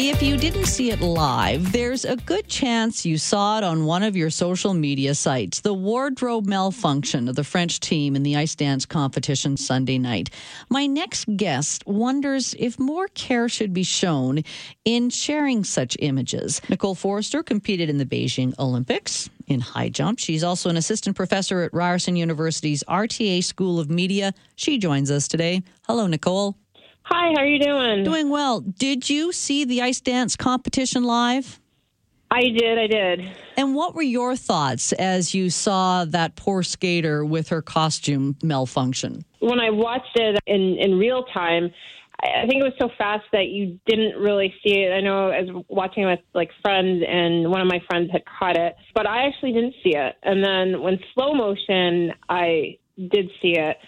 If 0.00 0.22
you 0.22 0.36
didn't 0.36 0.66
see 0.66 0.92
it 0.92 1.00
live, 1.00 1.72
there's 1.72 2.04
a 2.04 2.14
good 2.14 2.46
chance 2.46 3.04
you 3.04 3.18
saw 3.18 3.58
it 3.58 3.64
on 3.64 3.84
one 3.84 4.04
of 4.04 4.14
your 4.14 4.30
social 4.30 4.72
media 4.72 5.12
sites. 5.12 5.58
The 5.58 5.74
wardrobe 5.74 6.46
malfunction 6.46 7.28
of 7.28 7.34
the 7.34 7.42
French 7.42 7.80
team 7.80 8.14
in 8.14 8.22
the 8.22 8.36
ice 8.36 8.54
dance 8.54 8.86
competition 8.86 9.56
Sunday 9.56 9.98
night. 9.98 10.30
My 10.70 10.86
next 10.86 11.24
guest 11.36 11.84
wonders 11.84 12.54
if 12.60 12.78
more 12.78 13.08
care 13.08 13.48
should 13.48 13.74
be 13.74 13.82
shown 13.82 14.44
in 14.84 15.10
sharing 15.10 15.64
such 15.64 15.96
images. 15.98 16.62
Nicole 16.68 16.94
Forrester 16.94 17.42
competed 17.42 17.90
in 17.90 17.98
the 17.98 18.06
Beijing 18.06 18.56
Olympics 18.60 19.28
in 19.48 19.58
high 19.58 19.88
jump. 19.88 20.20
She's 20.20 20.44
also 20.44 20.70
an 20.70 20.76
assistant 20.76 21.16
professor 21.16 21.62
at 21.62 21.74
Ryerson 21.74 22.14
University's 22.14 22.84
RTA 22.84 23.42
School 23.42 23.80
of 23.80 23.90
Media. 23.90 24.32
She 24.54 24.78
joins 24.78 25.10
us 25.10 25.26
today. 25.26 25.64
Hello, 25.88 26.06
Nicole. 26.06 26.56
Hi, 27.10 27.32
how 27.34 27.40
are 27.40 27.46
you 27.46 27.58
doing? 27.58 28.04
Doing 28.04 28.28
well. 28.28 28.60
Did 28.60 29.08
you 29.08 29.32
see 29.32 29.64
the 29.64 29.80
ice 29.80 29.98
dance 29.98 30.36
competition 30.36 31.04
live? 31.04 31.58
I 32.30 32.42
did, 32.42 32.78
I 32.78 32.86
did. 32.86 33.32
And 33.56 33.74
what 33.74 33.94
were 33.94 34.02
your 34.02 34.36
thoughts 34.36 34.92
as 34.92 35.32
you 35.32 35.48
saw 35.48 36.04
that 36.04 36.36
poor 36.36 36.62
skater 36.62 37.24
with 37.24 37.48
her 37.48 37.62
costume 37.62 38.36
malfunction? 38.42 39.24
When 39.38 39.58
I 39.58 39.70
watched 39.70 40.16
it 40.16 40.38
in, 40.46 40.76
in 40.76 40.98
real 40.98 41.24
time, 41.32 41.72
I 42.20 42.46
think 42.46 42.60
it 42.60 42.64
was 42.64 42.74
so 42.78 42.90
fast 42.98 43.24
that 43.32 43.46
you 43.46 43.80
didn't 43.86 44.20
really 44.20 44.52
see 44.62 44.80
it. 44.80 44.92
I 44.92 45.00
know 45.00 45.30
as 45.30 45.46
watching 45.68 46.04
with 46.04 46.20
like 46.34 46.50
friends, 46.60 47.02
and 47.08 47.50
one 47.50 47.62
of 47.62 47.68
my 47.68 47.80
friends 47.88 48.10
had 48.12 48.24
caught 48.26 48.58
it, 48.58 48.76
but 48.94 49.06
I 49.06 49.26
actually 49.26 49.54
didn't 49.54 49.76
see 49.82 49.96
it. 49.96 50.16
And 50.22 50.44
then 50.44 50.82
when 50.82 50.98
slow 51.14 51.32
motion, 51.32 52.12
I 52.28 52.76
did 52.98 53.30
see 53.40 53.56
it. 53.56 53.78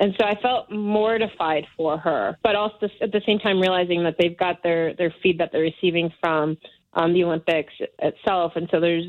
And 0.00 0.14
so 0.18 0.26
I 0.26 0.34
felt 0.40 0.70
mortified 0.70 1.66
for 1.76 1.98
her, 1.98 2.38
but 2.42 2.56
also 2.56 2.88
at 3.02 3.12
the 3.12 3.20
same 3.26 3.38
time 3.38 3.60
realizing 3.60 4.02
that 4.04 4.16
they've 4.18 4.36
got 4.36 4.62
their, 4.62 4.94
their 4.94 5.14
feed 5.22 5.38
that 5.38 5.50
they're 5.52 5.60
receiving 5.60 6.10
from 6.20 6.56
um, 6.94 7.12
the 7.12 7.22
Olympics 7.22 7.74
itself. 7.98 8.52
And 8.56 8.66
so 8.70 8.80
there's 8.80 9.04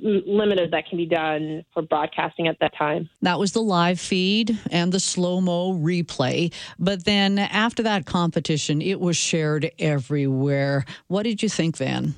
limited 0.00 0.72
that 0.72 0.88
can 0.88 0.98
be 0.98 1.06
done 1.06 1.64
for 1.72 1.82
broadcasting 1.82 2.48
at 2.48 2.58
that 2.60 2.76
time. 2.76 3.08
That 3.22 3.38
was 3.38 3.52
the 3.52 3.62
live 3.62 4.00
feed 4.00 4.58
and 4.70 4.92
the 4.92 5.00
slow 5.00 5.40
mo 5.40 5.74
replay. 5.74 6.52
But 6.76 7.04
then 7.04 7.38
after 7.38 7.84
that 7.84 8.04
competition, 8.04 8.82
it 8.82 9.00
was 9.00 9.16
shared 9.16 9.70
everywhere. 9.78 10.84
What 11.06 11.22
did 11.22 11.42
you 11.42 11.48
think, 11.48 11.76
Van? 11.76 12.16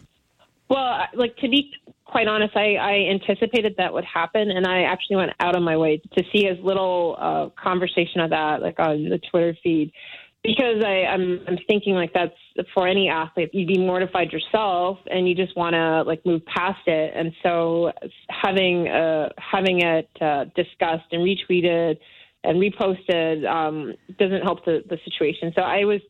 Well, 0.70 1.02
like 1.14 1.36
to 1.36 1.48
be 1.48 1.70
quite 2.14 2.28
honest, 2.28 2.56
I, 2.56 2.76
I 2.76 3.10
anticipated 3.10 3.74
that 3.78 3.92
would 3.92 4.04
happen, 4.04 4.52
and 4.52 4.68
I 4.68 4.82
actually 4.82 5.16
went 5.16 5.32
out 5.40 5.56
of 5.56 5.64
my 5.64 5.76
way 5.76 6.00
to 6.16 6.22
see 6.32 6.46
as 6.46 6.56
little 6.62 7.16
uh, 7.18 7.48
conversation 7.60 8.20
of 8.20 8.30
that, 8.30 8.62
like 8.62 8.78
on 8.78 9.08
the 9.08 9.18
Twitter 9.32 9.56
feed, 9.64 9.90
because 10.44 10.84
I, 10.86 11.06
I'm 11.12 11.40
I'm 11.48 11.58
thinking 11.66 11.94
like 11.94 12.12
that's 12.14 12.36
for 12.72 12.86
any 12.86 13.08
athlete, 13.08 13.50
you'd 13.52 13.66
be 13.66 13.78
mortified 13.78 14.30
yourself, 14.30 14.98
and 15.10 15.28
you 15.28 15.34
just 15.34 15.56
want 15.56 15.74
to 15.74 16.02
like 16.02 16.24
move 16.24 16.42
past 16.46 16.86
it, 16.86 17.12
and 17.16 17.32
so 17.42 17.90
having 18.30 18.86
uh, 18.86 19.30
having 19.36 19.82
it 19.82 20.08
uh, 20.20 20.44
discussed 20.54 21.10
and 21.10 21.20
retweeted 21.28 21.96
and 22.44 22.62
reposted 22.62 23.44
um, 23.44 23.92
doesn't 24.20 24.42
help 24.42 24.64
the, 24.64 24.84
the 24.88 24.98
situation. 25.04 25.52
So 25.56 25.62
I 25.62 25.84
was 25.84 26.00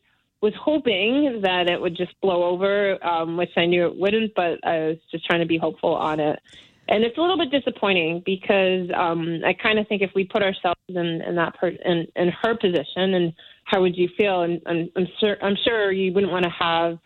was 0.45 0.53
hoping 0.61 1.41
that 1.41 1.67
it 1.67 1.81
would 1.81 1.97
just 1.97 2.13
blow 2.21 2.43
over, 2.43 3.03
um, 3.03 3.35
which 3.35 3.49
I 3.57 3.65
knew 3.65 3.87
it 3.87 3.95
wouldn't, 3.95 4.35
but 4.35 4.59
I 4.63 4.77
was 4.89 4.97
just 5.09 5.25
trying 5.25 5.39
to 5.39 5.47
be 5.47 5.57
hopeful 5.57 5.95
on 5.95 6.19
it. 6.19 6.39
And 6.87 7.03
it's 7.03 7.17
a 7.17 7.21
little 7.21 7.37
bit 7.37 7.49
disappointing 7.49 8.21
because 8.23 8.91
um, 8.95 9.41
I 9.43 9.53
kind 9.53 9.79
of 9.79 9.87
think 9.87 10.03
if 10.03 10.11
we 10.13 10.23
put 10.23 10.43
ourselves 10.43 10.79
in, 10.87 11.23
in 11.27 11.35
that 11.37 11.55
per- 11.55 11.69
in, 11.69 12.07
in 12.15 12.31
her 12.43 12.55
position, 12.55 13.15
and 13.15 13.33
how 13.63 13.81
would 13.81 13.97
you 13.97 14.07
feel? 14.15 14.43
And, 14.43 14.61
and 14.67 14.91
I'm 14.95 15.07
sure 15.19 15.35
I'm 15.41 15.57
sure 15.65 15.91
you 15.91 16.13
wouldn't 16.13 16.31
want 16.31 16.43
to 16.43 16.51
have 16.51 16.99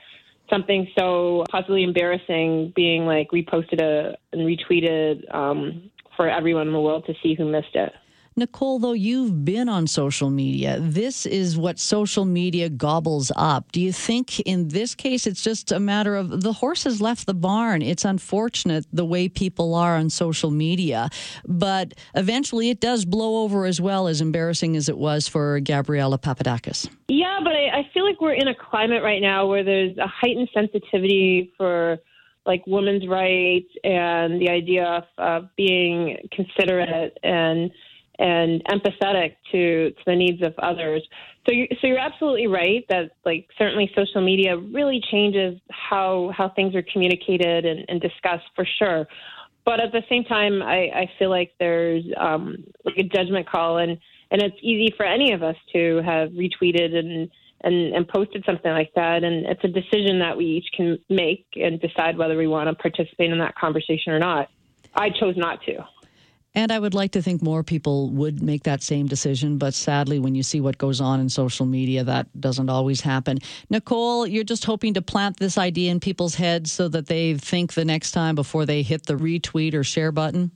something 0.49 0.85
so 0.97 1.45
possibly 1.49 1.83
embarrassing 1.83 2.73
being 2.75 3.05
like 3.05 3.29
reposted 3.29 3.81
a, 3.81 4.17
and 4.33 4.41
retweeted 4.41 5.33
um, 5.33 5.89
for 6.17 6.27
everyone 6.29 6.67
in 6.67 6.73
the 6.73 6.81
world 6.81 7.05
to 7.05 7.13
see 7.23 7.35
who 7.35 7.49
missed 7.49 7.75
it. 7.75 7.93
Nicole, 8.39 8.79
though 8.79 8.93
you've 8.93 9.45
been 9.45 9.69
on 9.69 9.85
social 9.85 10.29
media, 10.29 10.77
this 10.79 11.25
is 11.25 11.57
what 11.57 11.77
social 11.77 12.25
media 12.25 12.69
gobbles 12.69 13.31
up. 13.35 13.71
Do 13.71 13.81
you 13.81 13.91
think 13.91 14.39
in 14.41 14.69
this 14.69 14.95
case 14.95 15.27
it's 15.27 15.43
just 15.43 15.71
a 15.71 15.79
matter 15.79 16.15
of 16.15 16.41
the 16.41 16.53
horse 16.53 16.85
has 16.85 17.01
left 17.01 17.27
the 17.27 17.33
barn? 17.33 17.81
It's 17.81 18.05
unfortunate 18.05 18.85
the 18.91 19.05
way 19.05 19.29
people 19.29 19.75
are 19.75 19.97
on 19.97 20.09
social 20.09 20.51
media, 20.51 21.09
but 21.47 21.93
eventually 22.15 22.69
it 22.69 22.79
does 22.79 23.05
blow 23.05 23.43
over 23.43 23.65
as 23.65 23.79
well, 23.79 24.07
as 24.07 24.21
embarrassing 24.21 24.75
as 24.75 24.89
it 24.89 24.97
was 24.97 25.27
for 25.27 25.59
Gabriella 25.59 26.17
Papadakis. 26.17 26.89
Yeah, 27.09 27.39
but 27.43 27.53
I, 27.53 27.79
I 27.79 27.89
feel 27.93 28.05
like 28.05 28.21
we're 28.21 28.33
in 28.33 28.47
a 28.47 28.55
climate 28.55 29.03
right 29.03 29.21
now 29.21 29.47
where 29.47 29.63
there's 29.63 29.97
a 29.97 30.07
heightened 30.07 30.49
sensitivity 30.53 31.51
for 31.57 31.99
like 32.45 32.63
women's 32.65 33.07
rights 33.07 33.69
and 33.83 34.41
the 34.41 34.49
idea 34.49 35.05
of 35.17 35.49
being 35.55 36.17
considerate 36.31 37.17
and 37.21 37.69
and 38.19 38.61
empathetic 38.65 39.35
to, 39.51 39.91
to 39.91 40.03
the 40.05 40.15
needs 40.15 40.43
of 40.43 40.53
others. 40.59 41.07
So 41.47 41.53
you 41.53 41.67
so 41.81 41.87
you're 41.87 41.97
absolutely 41.97 42.47
right 42.47 42.85
that 42.89 43.11
like 43.25 43.47
certainly 43.57 43.89
social 43.95 44.21
media 44.21 44.57
really 44.57 45.01
changes 45.09 45.59
how 45.71 46.31
how 46.37 46.49
things 46.49 46.75
are 46.75 46.83
communicated 46.93 47.65
and, 47.65 47.85
and 47.87 47.99
discussed 47.99 48.45
for 48.55 48.67
sure. 48.77 49.07
But 49.65 49.79
at 49.79 49.91
the 49.91 50.03
same 50.09 50.23
time, 50.25 50.61
I, 50.61 50.89
I 50.93 51.11
feel 51.17 51.29
like 51.29 51.53
there's 51.59 52.03
um, 52.17 52.63
like 52.85 52.97
a 52.97 53.03
judgment 53.03 53.47
call, 53.47 53.77
and 53.77 53.97
and 54.31 54.41
it's 54.41 54.57
easy 54.61 54.93
for 54.95 55.05
any 55.05 55.31
of 55.31 55.41
us 55.41 55.55
to 55.73 56.01
have 56.05 56.29
retweeted 56.31 56.95
and 56.95 57.29
and, 57.61 57.93
and 57.93 58.07
posted 58.07 58.43
something 58.45 58.71
like 58.71 58.91
that. 58.95 59.23
And 59.23 59.45
it's 59.45 59.63
a 59.63 59.67
decision 59.67 60.19
that 60.19 60.37
we 60.37 60.45
each 60.45 60.67
can 60.75 60.97
make 61.09 61.45
and 61.55 61.79
decide 61.79 62.17
whether 62.17 62.37
we 62.37 62.47
want 62.47 62.69
to 62.69 62.75
participate 62.75 63.31
in 63.31 63.39
that 63.39 63.55
conversation 63.55 64.11
or 64.11 64.19
not. 64.19 64.49
I 64.95 65.09
chose 65.09 65.35
not 65.37 65.61
to. 65.63 65.85
And 66.59 66.73
I 66.73 66.79
would 66.79 66.93
like 66.93 67.13
to 67.13 67.21
think 67.21 67.41
more 67.41 67.63
people 67.63 68.09
would 68.09 68.43
make 68.43 68.63
that 68.63 68.83
same 68.83 69.07
decision. 69.07 69.57
But 69.57 69.73
sadly, 69.73 70.19
when 70.19 70.35
you 70.35 70.43
see 70.43 70.59
what 70.59 70.77
goes 70.77 70.99
on 70.99 71.21
in 71.21 71.29
social 71.29 71.65
media, 71.65 72.03
that 72.03 72.27
doesn't 72.37 72.69
always 72.69 72.99
happen. 72.99 73.37
Nicole, 73.69 74.27
you're 74.27 74.43
just 74.43 74.65
hoping 74.65 74.93
to 74.95 75.01
plant 75.01 75.37
this 75.37 75.57
idea 75.57 75.89
in 75.89 76.01
people's 76.01 76.35
heads 76.35 76.69
so 76.69 76.89
that 76.89 77.07
they 77.07 77.35
think 77.35 77.75
the 77.75 77.85
next 77.85 78.11
time 78.11 78.35
before 78.35 78.65
they 78.65 78.81
hit 78.81 79.05
the 79.05 79.13
retweet 79.13 79.73
or 79.73 79.85
share 79.85 80.11
button? 80.11 80.51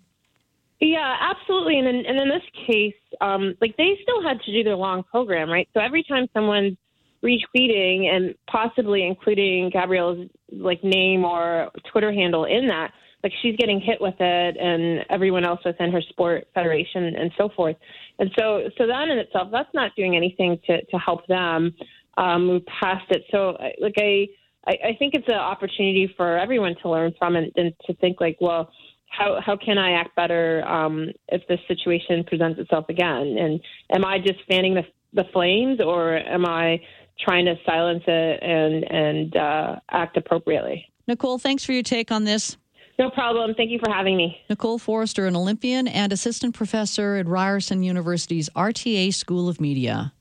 Yeah, 0.82 1.16
absolutely. 1.22 1.80
And 1.80 1.88
in, 1.88 2.06
and 2.06 2.20
in 2.20 2.28
this 2.28 2.44
case, 2.68 3.00
um, 3.22 3.56
like 3.62 3.78
they 3.78 3.98
still 4.04 4.22
had 4.22 4.42
to 4.42 4.52
do 4.52 4.62
their 4.62 4.76
long 4.76 5.04
program, 5.04 5.50
right? 5.50 5.70
So 5.74 5.80
every 5.80 6.04
time 6.04 6.28
someone's 6.34 6.76
retweeting 7.24 8.14
and 8.14 8.36
possibly 8.52 9.08
including 9.08 9.70
Gabrielle's 9.70 10.28
like 10.52 10.84
name 10.84 11.24
or 11.24 11.72
Twitter 11.94 12.12
handle 12.12 12.44
in 12.44 12.68
that, 12.68 12.92
like 13.24 13.32
she's 13.42 13.56
getting 13.56 13.80
hit 13.80 14.00
with 14.02 14.16
it 14.20 14.58
and 14.58 15.06
everyone 15.10 15.46
else 15.46 15.62
within 15.64 15.92
her 15.92 16.02
sport 16.10 16.48
federation 16.54 17.04
and 17.06 17.32
so 17.38 17.50
forth. 17.56 17.78
And 18.20 18.30
so, 18.38 18.64
so 18.78 18.86
that 18.86 19.08
in 19.08 19.18
itself, 19.18 19.50
that's 19.52 19.74
not 19.74 19.96
doing 19.96 20.16
anything 20.16 20.60
to, 20.68 20.84
to 20.86 20.98
help 20.98 21.26
them 21.28 21.74
um, 22.18 22.46
move 22.46 22.64
past 22.66 23.06
it. 23.10 23.24
So 23.32 23.58
like 23.80 23.96
I, 23.98 24.28
I, 24.68 24.96
think 25.00 25.14
it's 25.16 25.28
an 25.28 25.36
opportunity 25.36 26.14
for 26.16 26.38
everyone 26.38 26.76
to 26.84 26.90
learn 26.90 27.14
from 27.18 27.36
and, 27.36 27.52
and 27.56 27.74
to 27.88 27.94
think 27.96 28.22
like, 28.22 28.38
well, 28.40 28.70
how 29.08 29.40
how 29.46 29.56
can 29.56 29.78
I 29.78 29.92
act 29.92 30.16
better 30.16 30.68
um, 30.68 31.10
if 31.28 31.48
this 31.48 31.60
situation 31.68 32.24
presents 32.24 32.60
itself 32.60 32.86
again? 32.90 33.38
And 33.40 33.60
am 33.96 34.06
I 34.06 34.18
just 34.20 34.40
fanning 34.50 34.74
the 34.74 34.84
the 35.14 35.26
flames, 35.32 35.80
or 35.80 36.18
am 36.18 36.46
I 36.46 36.82
trying 37.20 37.46
to 37.46 37.56
silence 37.66 38.04
it 38.08 38.44
and 38.44 38.84
and 38.92 39.36
uh, 39.36 39.76
act 39.92 40.18
appropriately? 40.18 40.86
Nicole, 41.08 41.38
thanks 41.38 41.64
for 41.64 41.74
your 41.74 41.84
take 41.84 42.12
on 42.12 42.24
this. 42.24 42.58
No 43.00 43.10
problem. 43.10 43.56
Thank 43.56 43.72
you 43.72 43.80
for 43.84 43.92
having 43.92 44.16
me. 44.16 44.40
Nicole 44.50 44.78
Forrester, 44.78 45.26
an 45.26 45.36
Olympian 45.36 45.88
and 45.88 46.14
assistant 46.14 46.54
professor 46.54 47.16
at 47.16 47.28
Ryerson 47.28 47.82
University's 47.84 48.50
RTA 48.56 49.14
School 49.14 49.50
of 49.50 49.60
Media. 49.60 50.14